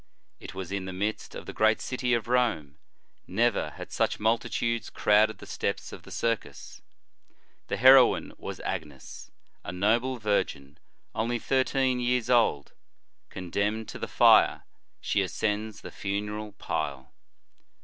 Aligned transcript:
It 0.39 0.55
was 0.55 0.71
in 0.71 0.85
the 0.85 0.93
midst 0.93 1.35
of 1.35 1.45
the 1.45 1.53
great 1.53 1.79
city 1.79 2.15
of 2.15 2.27
Rome. 2.27 2.79
Never 3.27 3.69
had 3.69 3.91
such 3.91 4.19
multitudes 4.19 4.89
crowded 4.89 5.37
the 5.37 5.45
steps 5.45 5.93
of 5.93 6.01
the 6.01 6.09
circus. 6.09 6.81
The 7.67 7.77
heroine 7.77 8.33
was 8.39 8.59
Agnes, 8.61 9.29
a 9.63 9.71
noble 9.71 10.17
virgin 10.17 10.79
only 11.13 11.37
thirteen 11.37 11.99
years 11.99 12.31
old. 12.31 12.71
Con 13.29 13.51
demned 13.51 13.89
to 13.89 13.99
the 13.99 14.07
fire, 14.07 14.63
she 14.99 15.21
ascends 15.21 15.81
the 15.81 15.91
funeral 15.91 16.53
pile. 16.53 17.13